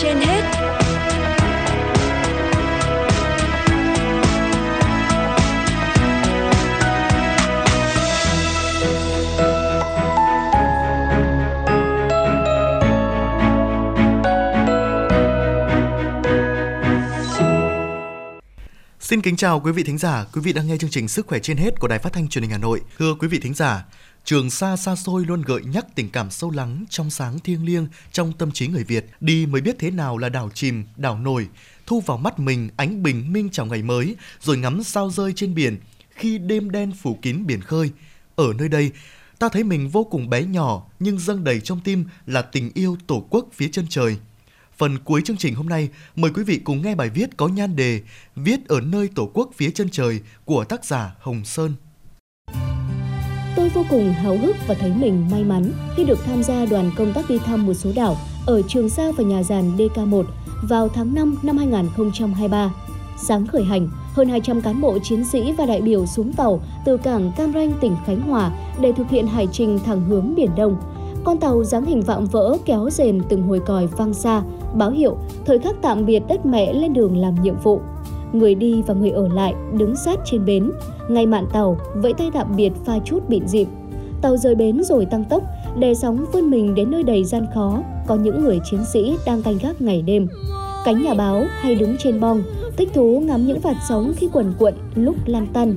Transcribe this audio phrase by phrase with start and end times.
[0.00, 0.42] trên hết
[19.00, 21.38] Xin kính chào quý vị thính giả, quý vị đang nghe chương trình Sức khỏe
[21.38, 22.80] trên hết của Đài Phát thanh Truyền hình Hà Nội.
[22.98, 23.84] Thưa quý vị thính giả,
[24.24, 27.86] Trường xa xa xôi luôn gợi nhắc tình cảm sâu lắng trong sáng thiêng liêng
[28.12, 29.06] trong tâm trí người Việt.
[29.20, 31.48] Đi mới biết thế nào là đảo chìm, đảo nổi,
[31.86, 35.54] thu vào mắt mình ánh bình minh chào ngày mới, rồi ngắm sao rơi trên
[35.54, 35.76] biển
[36.10, 37.90] khi đêm đen phủ kín biển khơi.
[38.36, 38.90] Ở nơi đây,
[39.38, 42.96] ta thấy mình vô cùng bé nhỏ nhưng dâng đầy trong tim là tình yêu
[43.06, 44.16] tổ quốc phía chân trời.
[44.76, 47.76] Phần cuối chương trình hôm nay, mời quý vị cùng nghe bài viết có nhan
[47.76, 48.02] đề
[48.36, 51.74] Viết ở nơi Tổ quốc phía chân trời của tác giả Hồng Sơn.
[53.56, 56.90] Tôi vô cùng háo hức và thấy mình may mắn khi được tham gia đoàn
[56.96, 60.24] công tác đi thăm một số đảo ở Trường Sa và nhà giàn DK1
[60.62, 62.74] vào tháng 5 năm 2023.
[63.16, 66.96] Sáng khởi hành, hơn 200 cán bộ chiến sĩ và đại biểu xuống tàu từ
[66.96, 70.76] cảng Cam Ranh, tỉnh Khánh Hòa để thực hiện hải trình thẳng hướng Biển Đông.
[71.24, 74.42] Con tàu dáng hình vạm vỡ kéo rền từng hồi còi vang xa,
[74.74, 77.80] báo hiệu thời khắc tạm biệt đất mẹ lên đường làm nhiệm vụ.
[78.32, 80.70] Người đi và người ở lại đứng sát trên bến,
[81.08, 83.66] ngay mạn tàu vẫy tay tạm biệt pha chút bịn dịp.
[84.22, 85.42] Tàu rời bến rồi tăng tốc,
[85.78, 89.42] đè sóng vươn mình đến nơi đầy gian khó, có những người chiến sĩ đang
[89.42, 90.28] canh gác ngày đêm.
[90.84, 92.42] Cánh nhà báo hay đứng trên bong,
[92.76, 95.74] thích thú ngắm những vạt sóng khi quần cuộn lúc lan tăn,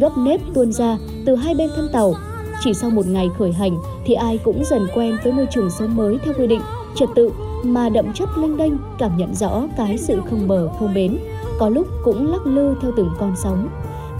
[0.00, 2.14] gấp nếp tuôn ra từ hai bên thân tàu.
[2.60, 5.96] Chỉ sau một ngày khởi hành thì ai cũng dần quen với môi trường sống
[5.96, 6.60] mới theo quy định,
[6.94, 7.30] trật tự
[7.62, 11.18] mà đậm chất lênh đênh cảm nhận rõ cái sự không bờ không bến,
[11.58, 13.68] có lúc cũng lắc lư theo từng con sóng.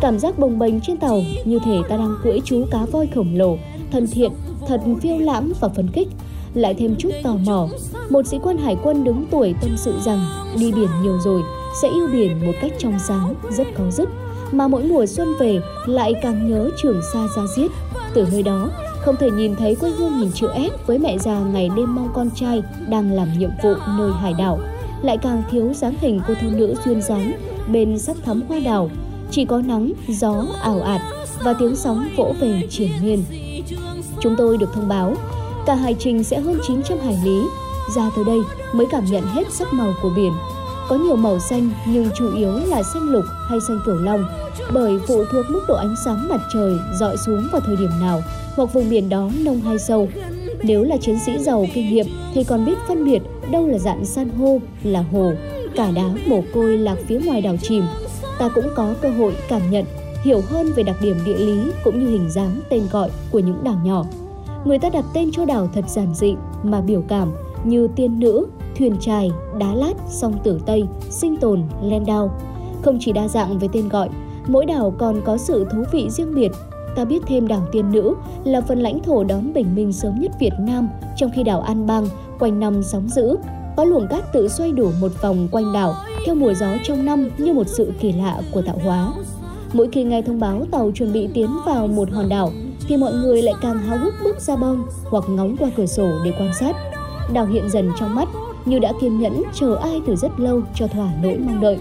[0.01, 3.35] Cảm giác bồng bềnh trên tàu như thể ta đang cưỡi chú cá voi khổng
[3.35, 3.57] lồ,
[3.93, 4.33] thân thiện,
[4.69, 6.09] thật phiêu lãng và phấn khích.
[6.55, 7.69] Lại thêm chút tò mò,
[8.11, 10.20] một sĩ quan hải quân đứng tuổi tâm sự rằng
[10.58, 11.42] đi biển nhiều rồi
[11.83, 14.08] sẽ yêu biển một cách trong sáng, rất có dứt.
[14.53, 17.70] Mà mỗi mùa xuân về lại càng nhớ trường xa ra giết.
[18.14, 18.70] Từ nơi đó,
[19.01, 22.08] không thể nhìn thấy quê hương hình chữ S với mẹ già ngày đêm mong
[22.14, 24.61] con trai đang làm nhiệm vụ nơi hải đảo.
[25.05, 27.33] Lại càng thiếu dáng hình cô thôn nữ duyên dáng
[27.73, 28.91] bên sắc thắm hoa đào.
[29.31, 31.01] Chỉ có nắng, gió ảo ạt
[31.45, 33.25] và tiếng sóng vỗ về triển miên.
[34.20, 35.14] Chúng tôi được thông báo,
[35.67, 37.41] cả hải trình sẽ hơn 900 hải lý.
[37.97, 38.39] Ra tới đây
[38.75, 40.33] mới cảm nhận hết sắc màu của biển.
[40.89, 44.25] Có nhiều màu xanh nhưng chủ yếu là xanh lục hay xanh cửu long
[44.73, 48.23] bởi phụ thuộc mức độ ánh sáng mặt trời dọi xuống vào thời điểm nào
[48.57, 50.09] hoặc vùng biển đó nông hay sâu.
[50.67, 54.05] Nếu là chiến sĩ giàu kinh nghiệm thì còn biết phân biệt đâu là dạng
[54.05, 55.33] san hô, là hồ,
[55.77, 57.85] cả đá mồ côi lạc phía ngoài đảo chìm.
[58.39, 59.85] Ta cũng có cơ hội cảm nhận,
[60.23, 63.64] hiểu hơn về đặc điểm địa lý cũng như hình dáng tên gọi của những
[63.64, 64.05] đảo nhỏ.
[64.64, 67.33] Người ta đặt tên cho đảo thật giản dị mà biểu cảm
[67.64, 68.46] như tiên nữ,
[68.79, 72.39] thuyền trài, đá lát, song tử Tây, sinh tồn, len đao.
[72.83, 74.08] Không chỉ đa dạng về tên gọi,
[74.46, 76.51] mỗi đảo còn có sự thú vị riêng biệt
[76.97, 80.33] ta biết thêm đảo Tiên Nữ là phần lãnh thổ đón bình minh sớm nhất
[80.41, 82.07] Việt Nam, trong khi đảo An Bang
[82.39, 83.37] quanh năm sóng dữ.
[83.77, 85.95] Có luồng cát tự xoay đủ một vòng quanh đảo
[86.27, 89.13] theo mùa gió trong năm như một sự kỳ lạ của tạo hóa.
[89.73, 92.51] Mỗi khi nghe thông báo tàu chuẩn bị tiến vào một hòn đảo,
[92.89, 96.09] thì mọi người lại càng háo hức bước ra bong hoặc ngóng qua cửa sổ
[96.25, 96.77] để quan sát.
[97.33, 98.29] Đảo hiện dần trong mắt
[98.65, 101.79] như đã kiên nhẫn chờ ai từ rất lâu cho thỏa nỗi mong đợi.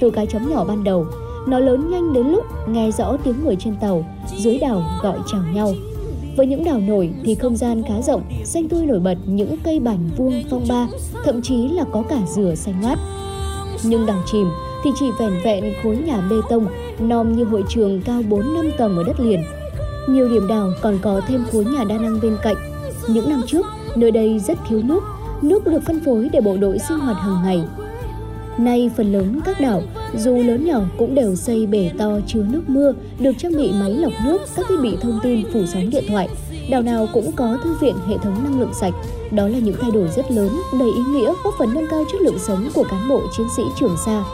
[0.00, 1.06] Từ cái chấm nhỏ ban đầu,
[1.46, 4.04] nó lớn nhanh đến lúc nghe rõ tiếng người trên tàu,
[4.36, 5.72] dưới đảo gọi chào nhau.
[6.36, 9.80] Với những đảo nổi thì không gian khá rộng, xanh tươi nổi bật những cây
[9.80, 10.86] bành vuông phong ba,
[11.24, 12.98] thậm chí là có cả dừa xanh ngát.
[13.82, 14.46] Nhưng đảo chìm
[14.84, 16.66] thì chỉ vẻn vẹn khối nhà bê tông,
[16.98, 19.44] nom như hội trường cao 4 năm tầng ở đất liền.
[20.08, 22.56] Nhiều điểm đảo còn có thêm khối nhà đa năng bên cạnh.
[23.08, 25.02] Những năm trước, nơi đây rất thiếu nước,
[25.42, 27.64] nước được phân phối để bộ đội sinh hoạt hàng ngày.
[28.58, 29.82] Nay phần lớn các đảo
[30.16, 33.90] dù lớn nhỏ cũng đều xây bể to chứa nước mưa, được trang bị máy
[33.90, 36.28] lọc nước, các thiết bị thông tin phủ sóng điện thoại.
[36.70, 38.94] Đảo nào cũng có thư viện hệ thống năng lượng sạch.
[39.30, 42.20] Đó là những thay đổi rất lớn, đầy ý nghĩa góp phần nâng cao chất
[42.20, 44.24] lượng sống của cán bộ chiến sĩ Trường Sa.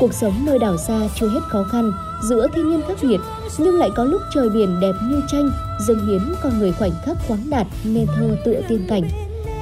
[0.00, 1.92] Cuộc sống nơi đảo xa chưa hết khó khăn,
[2.28, 3.20] giữa thiên nhiên khắc nghiệt,
[3.58, 5.50] nhưng lại có lúc trời biển đẹp như tranh,
[5.86, 9.02] dâng hiến con người khoảnh khắc khoáng đạt, nên thơ tựa tiên cảnh.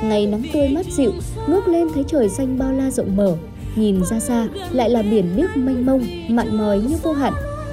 [0.02, 1.12] Ngày nắng tươi mát dịu,
[1.48, 3.36] ngước lên thấy trời xanh bao la rộng mở,
[3.76, 7.32] Nhìn ra xa lại là biển nước mênh mông, mặn mòi như vô hạn.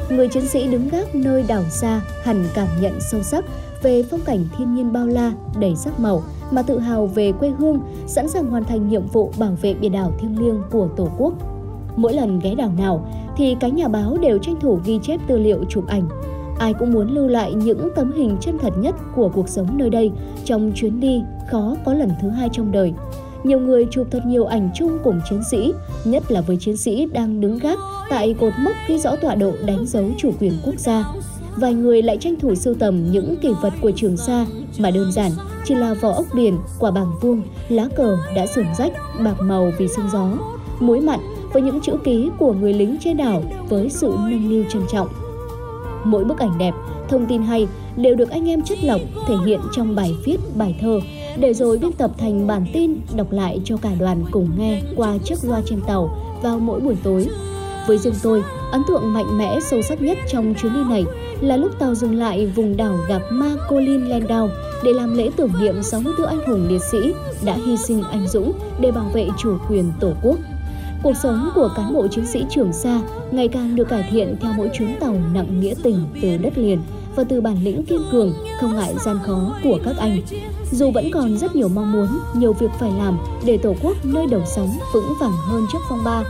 [0.10, 3.46] Người chiến sĩ đứng gác nơi đảo xa hẳn cảm nhận sâu sắc
[3.84, 7.50] về phong cảnh thiên nhiên bao la, đầy sắc màu mà tự hào về quê
[7.50, 11.10] hương, sẵn sàng hoàn thành nhiệm vụ bảo vệ biển đảo thiêng liêng của Tổ
[11.18, 11.34] quốc.
[11.96, 13.08] Mỗi lần ghé đảo nào
[13.38, 16.08] thì cái nhà báo đều tranh thủ ghi chép tư liệu chụp ảnh.
[16.60, 19.90] Ai cũng muốn lưu lại những tấm hình chân thật nhất của cuộc sống nơi
[19.90, 20.12] đây
[20.46, 21.22] trong chuyến đi
[21.52, 22.94] khó có lần thứ hai trong đời
[23.44, 25.74] nhiều người chụp thật nhiều ảnh chung cùng chiến sĩ,
[26.04, 27.80] nhất là với chiến sĩ đang đứng gác
[28.10, 31.06] tại cột mốc ghi rõ tọa độ đánh dấu chủ quyền quốc gia.
[31.56, 34.46] Vài người lại tranh thủ sưu tầm những kỷ vật của Trường Sa
[34.80, 35.32] mà đơn giản
[35.66, 38.94] chỉ là vỏ ốc biển, quả bảng vuông, lá cờ đã sườn rách,
[39.24, 40.30] bạc màu vì sương gió,
[40.80, 41.20] muối mặn
[41.54, 45.08] với những chữ ký của người lính trên đảo với sự nâng niu trân trọng.
[46.04, 46.74] Mỗi bức ảnh đẹp,
[47.10, 50.76] thông tin hay đều được anh em chất lọc thể hiện trong bài viết, bài
[50.82, 51.00] thơ
[51.38, 55.18] để rồi biên tập thành bản tin đọc lại cho cả đoàn cùng nghe qua
[55.24, 57.28] chiếc loa trên tàu vào mỗi buổi tối.
[57.88, 61.06] Với riêng tôi, ấn tượng mạnh mẽ sâu sắc nhất trong chuyến đi này
[61.42, 64.50] là lúc tàu dừng lại vùng đảo gặp Ma Colin Landau
[64.84, 67.14] để làm lễ tưởng niệm 64 anh hùng liệt sĩ
[67.46, 70.38] đã hy sinh anh dũng để bảo vệ chủ quyền Tổ quốc.
[71.04, 73.02] Cuộc sống của cán bộ chiến sĩ Trường Sa
[73.32, 76.82] ngày càng được cải thiện theo mỗi chuyến tàu nặng nghĩa tình từ đất liền
[77.16, 80.22] và từ bản lĩnh kiên cường, không ngại gian khó của các anh.
[80.72, 84.26] Dù vẫn còn rất nhiều mong muốn, nhiều việc phải làm để Tổ quốc nơi
[84.32, 86.24] đầu sóng vững vàng hơn trước phong ba.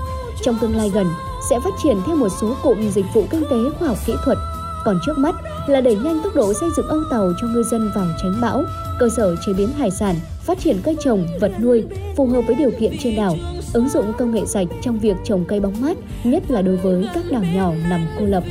[0.44, 1.08] Trong tương lai gần,
[1.50, 4.38] sẽ phát triển thêm một số cụm dịch vụ kinh tế khoa học kỹ thuật.
[4.86, 5.36] Còn trước mắt
[5.68, 8.64] là đẩy nhanh tốc độ xây dựng âu tàu cho ngư dân vào tránh bão,
[9.00, 11.84] cơ sở chế biến hải sản, phát triển cây trồng, vật nuôi
[12.16, 13.36] phù hợp với điều kiện trên đảo,
[13.74, 17.08] ứng dụng công nghệ sạch trong việc trồng cây bóng mát, nhất là đối với
[17.14, 18.44] các đảo nhỏ nằm cô lập.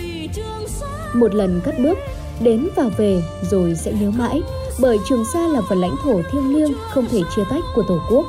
[1.14, 1.98] Một lần cất bước,
[2.42, 4.42] đến và về rồi sẽ nhớ mãi,
[4.80, 7.98] bởi Trường Sa là phần lãnh thổ thiêng liêng không thể chia tách của Tổ
[8.10, 8.26] quốc.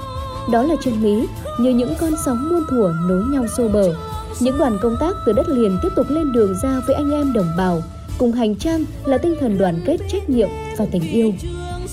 [0.52, 1.28] Đó là chân lý,
[1.60, 3.96] như những con sóng muôn thuở nối nhau xô bờ.
[4.40, 7.34] Những đoàn công tác từ đất liền tiếp tục lên đường ra với anh em
[7.34, 7.82] đồng bào,
[8.18, 11.34] cùng hành trang là tinh thần đoàn kết trách nhiệm và tình yêu.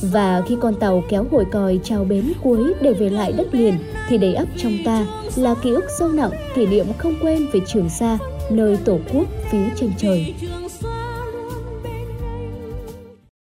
[0.02, 3.74] Và khi con tàu kéo hồi còi chào bến cuối để về lại đất liền
[4.08, 5.06] thì đầy ắp trong ta
[5.36, 8.18] là ký ức sâu nặng, kỷ niệm không quên về Trường Sa,
[8.50, 10.34] nơi Tổ quốc phía chân trời.